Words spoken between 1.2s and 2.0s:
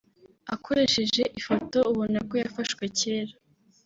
ifoto